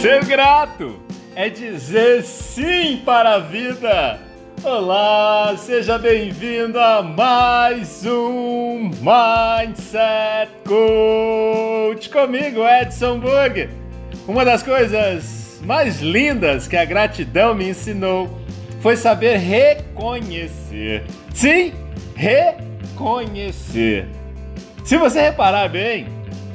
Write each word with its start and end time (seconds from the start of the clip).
Ser 0.00 0.24
grato 0.26 1.00
é 1.34 1.48
dizer 1.48 2.22
sim 2.22 3.02
para 3.04 3.34
a 3.34 3.38
vida. 3.40 4.20
Olá, 4.62 5.56
seja 5.58 5.98
bem-vindo 5.98 6.78
a 6.78 7.02
mais 7.02 8.06
um 8.06 8.90
Mindset 9.00 10.52
Coach 10.64 12.08
comigo, 12.10 12.60
Edson 12.64 13.18
Burger. 13.18 13.70
Uma 14.28 14.44
das 14.44 14.62
coisas 14.62 15.60
mais 15.64 16.00
lindas 16.00 16.68
que 16.68 16.76
a 16.76 16.84
gratidão 16.84 17.52
me 17.52 17.70
ensinou 17.70 18.38
foi 18.80 18.96
saber 18.96 19.38
reconhecer. 19.38 21.06
Sim, 21.34 21.72
reconhecer. 22.14 24.06
Se 24.84 24.96
você 24.96 25.20
reparar 25.22 25.68
bem, 25.68 26.06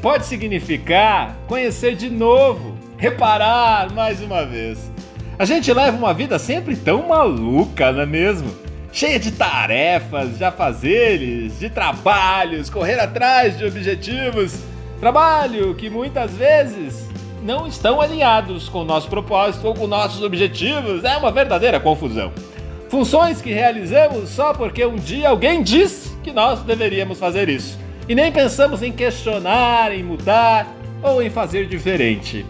pode 0.01 0.27
significar 0.27 1.35
conhecer 1.45 1.95
de 1.97 2.09
novo, 2.09 2.72
reparar 3.03 3.91
mais 3.91 4.21
uma 4.21 4.45
vez. 4.45 4.89
A 5.37 5.43
gente 5.43 5.73
leva 5.73 5.97
uma 5.97 6.13
vida 6.13 6.39
sempre 6.39 6.73
tão 6.73 7.09
maluca, 7.09 7.91
não 7.91 8.03
é 8.03 8.05
mesmo? 8.05 8.49
Cheia 8.93 9.19
de 9.19 9.29
tarefas, 9.31 10.37
de 10.37 10.45
afazeres, 10.45 11.59
de 11.59 11.69
trabalhos, 11.69 12.69
correr 12.69 12.97
atrás 13.01 13.57
de 13.57 13.65
objetivos. 13.65 14.57
Trabalho 15.01 15.75
que 15.75 15.89
muitas 15.89 16.31
vezes 16.31 17.09
não 17.43 17.67
estão 17.67 17.99
alinhados 17.99 18.69
com 18.69 18.79
o 18.79 18.85
nosso 18.85 19.09
propósito 19.09 19.67
ou 19.67 19.73
com 19.73 19.85
nossos 19.85 20.23
objetivos. 20.23 21.03
É 21.03 21.17
uma 21.17 21.29
verdadeira 21.29 21.81
confusão. 21.81 22.31
Funções 22.87 23.41
que 23.41 23.51
realizamos 23.51 24.29
só 24.29 24.53
porque 24.53 24.85
um 24.85 24.95
dia 24.95 25.27
alguém 25.27 25.61
disse 25.61 26.15
que 26.23 26.31
nós 26.31 26.61
deveríamos 26.61 27.19
fazer 27.19 27.49
isso. 27.49 27.77
E 28.07 28.15
nem 28.15 28.31
pensamos 28.31 28.81
em 28.81 28.93
questionar, 28.93 29.91
em 29.91 30.03
mudar 30.03 30.73
ou 31.01 31.21
em 31.21 31.29
fazer 31.29 31.67
diferente. 31.67 32.45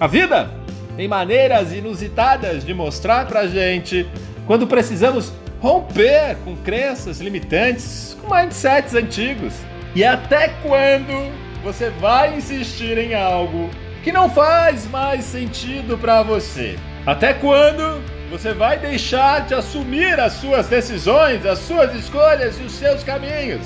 A 0.00 0.08
vida 0.08 0.50
tem 0.96 1.06
maneiras 1.06 1.72
inusitadas 1.72 2.64
de 2.64 2.74
mostrar 2.74 3.26
pra 3.26 3.46
gente 3.46 4.06
quando 4.46 4.66
precisamos 4.66 5.32
romper 5.60 6.36
com 6.44 6.56
crenças 6.56 7.20
limitantes, 7.20 8.16
com 8.20 8.34
mindsets 8.34 8.94
antigos. 8.94 9.54
E 9.94 10.04
até 10.04 10.48
quando 10.62 11.32
você 11.62 11.90
vai 11.90 12.36
insistir 12.36 12.98
em 12.98 13.14
algo 13.14 13.70
que 14.02 14.10
não 14.10 14.28
faz 14.28 14.86
mais 14.90 15.24
sentido 15.24 15.96
para 15.96 16.22
você? 16.22 16.76
Até 17.06 17.32
quando 17.32 18.02
você 18.30 18.52
vai 18.52 18.76
deixar 18.76 19.46
de 19.46 19.54
assumir 19.54 20.18
as 20.18 20.32
suas 20.32 20.66
decisões, 20.66 21.46
as 21.46 21.60
suas 21.60 21.94
escolhas 21.94 22.58
e 22.58 22.64
os 22.64 22.72
seus 22.72 23.04
caminhos. 23.04 23.64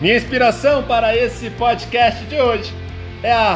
Minha 0.00 0.16
inspiração 0.16 0.82
para 0.82 1.16
esse 1.16 1.48
podcast 1.50 2.24
de 2.24 2.40
hoje 2.40 2.74
é 3.22 3.32
a 3.32 3.54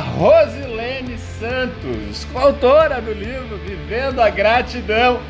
Santos, 1.17 2.25
coautora 2.33 3.01
do 3.01 3.13
livro 3.13 3.59
Vivendo 3.59 4.21
a 4.21 4.29
Gratidão, 4.29 5.21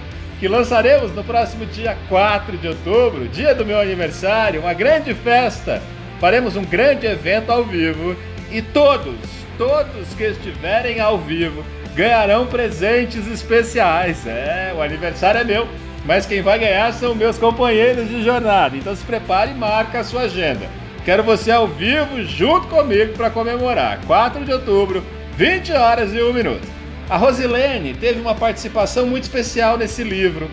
que 0.41 0.49
lançaremos 0.49 1.15
no 1.15 1.23
próximo 1.23 1.67
dia 1.67 1.97
4 2.09 2.57
de 2.57 2.69
outubro, 2.69 3.29
dia 3.29 3.55
do 3.55 3.65
meu 3.65 3.79
aniversário, 3.79 4.61
uma 4.61 4.73
grande 4.73 5.13
festa. 5.15 5.83
Faremos 6.21 6.57
um 6.57 6.65
grande 6.65 7.07
evento 7.07 7.51
ao 7.51 7.65
vivo 7.65 8.17
e 8.51 8.63
todos, 8.63 9.17
todos 9.59 10.15
que 10.17 10.25
estiverem 10.25 11.01
ao 11.01 11.19
vivo 11.19 11.65
ganharão 11.95 12.47
presentes 12.47 13.27
especiais. 13.27 14.27
É, 14.27 14.73
o 14.77 14.83
aniversário 14.83 15.41
é 15.41 15.45
meu, 15.45 15.69
mas 16.05 16.27
quem 16.27 16.43
vai 16.43 16.59
ganhar 16.59 16.93
são 16.93 17.15
meus 17.15 17.39
companheiros 17.39 18.09
de 18.09 18.23
jornada. 18.23 18.77
Então 18.77 18.95
se 18.95 19.05
prepare 19.05 19.51
e 19.51 19.55
marque 19.55 19.97
a 19.97 20.05
sua 20.05 20.23
agenda. 20.23 20.67
Quero 21.05 21.23
você 21.23 21.53
ao 21.53 21.69
vivo 21.69 22.23
junto 22.25 22.67
comigo 22.67 23.13
para 23.13 23.31
comemorar. 23.31 24.01
4 24.07 24.45
de 24.45 24.53
outubro, 24.53 25.05
20 25.37 25.71
horas 25.75 26.15
e 26.15 26.23
1 26.23 26.33
minuto. 26.33 26.67
A 27.11 27.19
Rosilene 27.19 27.93
teve 27.93 28.19
uma 28.19 28.35
participação 28.35 29.07
muito 29.07 29.25
especial 29.25 29.77
nesse 29.77 30.03
livro. 30.03 30.51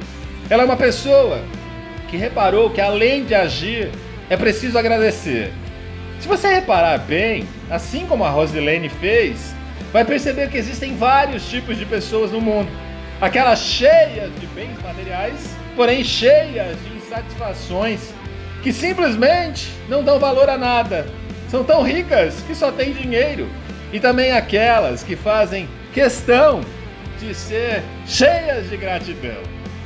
Ela 0.49 0.63
é 0.63 0.65
uma 0.65 0.75
pessoa 0.75 1.41
que 2.09 2.17
reparou 2.17 2.69
que 2.69 2.81
além 2.81 3.23
de 3.23 3.33
agir, 3.33 3.89
é 4.29 4.35
preciso 4.35 4.77
agradecer. 4.77 5.53
Se 6.19 6.27
você 6.27 6.53
reparar 6.53 6.97
bem, 6.97 7.47
assim 7.69 8.05
como 8.05 8.25
a 8.25 8.29
Rosilene 8.29 8.89
fez, 8.89 9.55
vai 9.93 10.03
perceber 10.03 10.49
que 10.49 10.57
existem 10.57 10.97
vários 10.97 11.49
tipos 11.49 11.77
de 11.77 11.85
pessoas 11.85 12.33
no 12.33 12.41
mundo. 12.41 12.69
Aquelas 13.21 13.59
cheias 13.59 14.31
de 14.37 14.45
bens 14.47 14.77
materiais, 14.83 15.55
porém 15.77 16.03
cheias 16.03 16.75
de 16.83 16.97
insatisfações, 16.97 18.13
que 18.61 18.73
simplesmente 18.73 19.71
não 19.87 20.03
dão 20.03 20.19
valor 20.19 20.49
a 20.49 20.57
nada. 20.57 21.07
São 21.49 21.63
tão 21.63 21.83
ricas 21.83 22.35
que 22.45 22.53
só 22.53 22.69
têm 22.69 22.91
dinheiro. 22.91 23.47
E 23.93 23.99
também 23.99 24.33
aquelas 24.33 25.03
que 25.03 25.15
fazem 25.15 25.69
questão 25.93 26.61
de 27.19 27.33
ser 27.33 27.81
cheias 28.05 28.69
de 28.69 28.75
gratidão. 28.75 29.41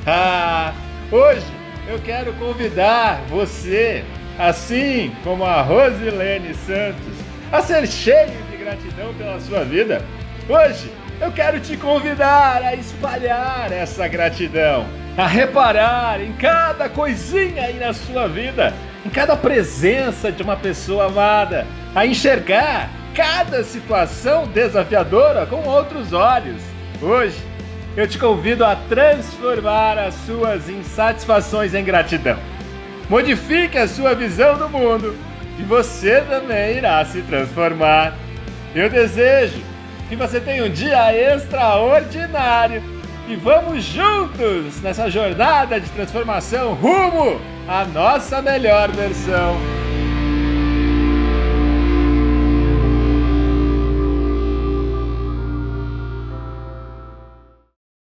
Ah, 0.06 0.74
hoje 1.12 1.46
eu 1.88 2.00
quero 2.00 2.34
convidar 2.34 3.22
você, 3.30 4.04
assim 4.40 5.12
como 5.24 5.44
a 5.44 5.62
Rosilene 5.62 6.56
Santos, 6.56 7.14
a 7.52 7.62
ser 7.62 7.86
cheio 7.86 8.48
gratidão 8.68 9.14
pela 9.14 9.40
sua 9.40 9.64
vida, 9.64 10.02
hoje 10.50 10.92
eu 11.22 11.32
quero 11.32 11.58
te 11.58 11.78
convidar 11.78 12.62
a 12.62 12.76
espalhar 12.76 13.72
essa 13.72 14.06
gratidão, 14.10 14.86
a 15.18 15.26
reparar 15.26 16.20
em 16.20 16.34
cada 16.34 16.90
coisinha 16.90 17.64
aí 17.64 17.80
na 17.80 17.94
sua 17.94 18.28
vida, 18.28 18.74
em 19.06 19.10
cada 19.10 19.38
presença 19.38 20.34
de 20.34 20.44
uma 20.44 20.58
pessoa 20.58 21.06
amada, 21.06 21.66
a 21.96 22.06
enxergar 22.06 22.90
cada 23.18 23.64
situação 23.64 24.46
desafiadora 24.46 25.48
com 25.48 25.64
outros 25.64 26.14
olhos. 26.14 26.62
Hoje 27.02 27.36
eu 27.96 28.08
te 28.08 28.20
convido 28.20 28.64
a 28.64 28.76
transformar 28.76 29.98
as 29.98 30.14
suas 30.14 30.70
insatisfações 30.70 31.74
em 31.74 31.84
gratidão. 31.84 32.38
Modifique 33.10 33.76
a 33.76 33.88
sua 33.88 34.14
visão 34.14 34.56
do 34.60 34.70
mundo 34.70 35.18
e 35.58 35.64
você 35.64 36.22
também 36.30 36.78
irá 36.78 37.04
se 37.06 37.24
transformar. 37.24 38.14
Eu 38.76 38.88
desejo 38.88 39.64
que 40.08 40.16
você 40.16 40.40
tenha 40.40 40.64
um 40.64 40.70
dia 40.70 41.12
extraordinário 41.34 42.84
e 43.28 43.36
vamos 43.36 43.84
juntos 43.84 44.80
nessa 44.84 45.10
jornada 45.10 45.80
de 45.80 45.90
transformação 45.90 46.76
rumo 46.76 47.42
à 47.68 47.84
nossa 47.84 48.44
melhor 48.44 48.92
versão. 48.92 49.77